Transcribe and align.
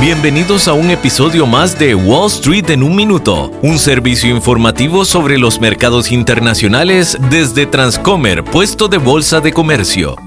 Bienvenidos 0.00 0.68
a 0.68 0.74
un 0.74 0.90
episodio 0.90 1.46
más 1.46 1.78
de 1.78 1.94
Wall 1.94 2.26
Street 2.26 2.68
en 2.70 2.82
un 2.82 2.94
minuto, 2.94 3.50
un 3.62 3.78
servicio 3.78 4.28
informativo 4.28 5.04
sobre 5.06 5.38
los 5.38 5.58
mercados 5.58 6.12
internacionales 6.12 7.16
desde 7.30 7.64
Transcomer, 7.64 8.44
puesto 8.44 8.88
de 8.88 8.98
bolsa 8.98 9.40
de 9.40 9.52
comercio. 9.52 10.25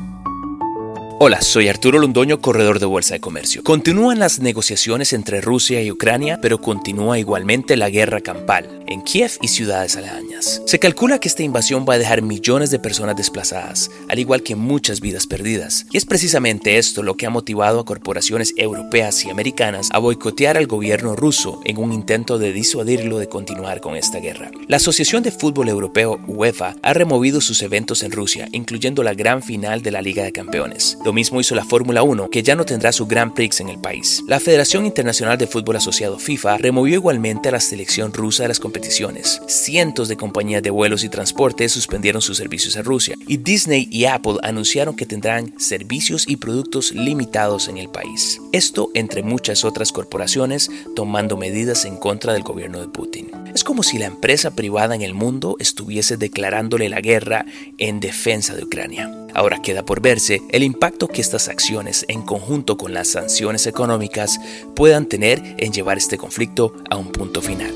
Hola, 1.22 1.42
soy 1.42 1.68
Arturo 1.68 2.00
Londoño, 2.00 2.40
corredor 2.40 2.80
de 2.80 2.86
Bolsa 2.86 3.16
de 3.16 3.20
Comercio. 3.20 3.62
Continúan 3.62 4.20
las 4.20 4.40
negociaciones 4.40 5.12
entre 5.12 5.42
Rusia 5.42 5.84
y 5.84 5.92
Ucrania, 5.92 6.40
pero 6.42 6.62
continúa 6.62 7.20
igualmente 7.20 7.76
la 7.76 7.90
guerra 7.90 8.22
campal 8.22 8.80
en 8.88 9.02
Kiev 9.02 9.32
y 9.42 9.50
ciudades 9.50 9.98
aledañas. 9.98 10.62
Se 10.66 10.80
calcula 10.80 11.20
que 11.20 11.28
esta 11.28 11.44
invasión 11.44 11.86
va 11.88 11.96
a 11.96 11.98
dejar 11.98 12.22
millones 12.22 12.72
de 12.72 12.80
personas 12.80 13.18
desplazadas, 13.18 13.92
al 14.08 14.18
igual 14.18 14.44
que 14.44 14.56
muchas 14.56 15.02
vidas 15.02 15.28
perdidas. 15.28 15.86
Y 15.92 15.98
es 15.98 16.06
precisamente 16.06 16.78
esto 16.78 17.04
lo 17.04 17.16
que 17.16 17.26
ha 17.26 17.30
motivado 17.30 17.82
a 17.82 17.86
corporaciones 17.86 18.54
europeas 18.56 19.26
y 19.26 19.30
americanas 19.30 19.90
a 19.92 20.00
boicotear 20.00 20.58
al 20.58 20.68
gobierno 20.68 21.18
ruso 21.18 21.60
en 21.66 21.80
un 21.80 21.92
intento 21.92 22.40
de 22.40 22.54
disuadirlo 22.54 23.20
de 23.20 23.28
continuar 23.28 23.82
con 23.82 23.98
esta 23.98 24.20
guerra. 24.20 24.52
La 24.70 24.78
Asociación 24.78 25.22
de 25.22 25.32
Fútbol 25.32 25.68
Europeo 25.68 26.18
UEFA 26.28 26.78
ha 26.82 26.94
removido 26.94 27.42
sus 27.42 27.62
eventos 27.62 28.04
en 28.04 28.14
Rusia, 28.14 28.48
incluyendo 28.54 29.04
la 29.04 29.14
gran 29.14 29.44
final 29.44 29.82
de 29.82 29.92
la 29.92 30.02
Liga 30.02 30.24
de 30.24 30.32
Campeones. 30.32 30.98
Lo 31.10 31.14
mismo 31.14 31.42
hizo 31.42 31.56
la 31.56 31.66
Fórmula 31.66 32.04
1, 32.04 32.30
que 32.30 32.44
ya 32.44 32.54
no 32.54 32.66
tendrá 32.66 32.92
su 32.92 33.08
Grand 33.08 33.34
Prix 33.34 33.62
en 33.62 33.70
el 33.70 33.80
país. 33.80 34.24
La 34.28 34.40
Federación 34.40 34.86
Internacional 34.86 35.40
de 35.40 35.48
Fútbol 35.48 35.78
Asociado 35.78 36.20
FIFA 36.20 36.60
removió 36.60 36.94
igualmente 36.94 37.50
a 37.50 37.52
la 37.52 37.60
selección 37.60 38.14
rusa 38.14 38.44
de 38.44 38.50
las 38.50 38.60
competiciones. 38.60 39.42
Cientos 39.48 40.08
de 40.08 40.18
compañías 40.18 40.62
de 40.62 40.70
vuelos 40.70 41.04
y 41.04 41.10
transportes 41.10 41.72
suspendieron 41.72 42.22
sus 42.22 42.38
servicios 42.38 42.78
a 42.78 42.84
Rusia 42.84 43.16
y 43.26 43.38
Disney 43.38 43.88
y 43.90 44.06
Apple 44.06 44.36
anunciaron 44.44 44.96
que 44.96 45.08
tendrán 45.08 45.60
servicios 45.60 46.28
y 46.28 46.36
productos 46.36 46.92
limitados 46.92 47.70
en 47.70 47.80
el 47.80 47.90
país. 47.90 48.40
Esto 48.52 48.92
entre 48.94 49.24
muchas 49.24 49.66
otras 49.66 49.92
corporaciones 49.92 50.70
tomando 50.96 51.38
medidas 51.38 51.86
en 51.86 51.98
contra 51.98 52.34
del 52.34 52.44
gobierno 52.44 52.82
de 52.82 52.88
Putin. 52.88 53.32
Es 53.56 53.64
como 53.64 53.82
si 53.82 53.98
la 53.98 54.06
empresa 54.06 54.52
privada 54.52 54.94
en 54.94 55.02
el 55.02 55.16
mundo 55.16 55.56
estuviese 55.58 56.18
declarándole 56.18 56.88
la 56.88 57.02
guerra 57.02 57.48
en 57.80 58.00
defensa 58.00 58.54
de 58.54 58.64
Ucrania. 58.64 59.19
Ahora 59.34 59.62
queda 59.62 59.84
por 59.84 60.02
verse 60.02 60.42
el 60.50 60.64
impacto 60.64 61.08
que 61.08 61.22
estas 61.22 61.48
acciones, 61.48 62.06
en 62.08 62.22
conjunto 62.22 62.78
con 62.78 62.94
las 62.94 63.10
sanciones 63.10 63.68
económicas, 63.68 64.40
puedan 64.76 65.06
tener 65.06 65.56
en 65.58 65.72
llevar 65.72 65.98
este 65.98 66.18
conflicto 66.18 66.74
a 66.90 66.98
un 66.98 67.12
punto 67.12 67.42
final. 67.42 67.74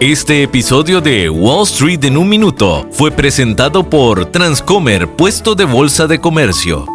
Este 0.00 0.42
episodio 0.42 1.00
de 1.00 1.30
Wall 1.30 1.62
Street 1.62 2.04
en 2.04 2.16
un 2.16 2.28
minuto 2.28 2.88
fue 2.90 3.12
presentado 3.12 3.88
por 3.88 4.26
Transcomer, 4.32 5.08
puesto 5.08 5.54
de 5.54 5.64
bolsa 5.64 6.08
de 6.08 6.20
comercio. 6.20 6.86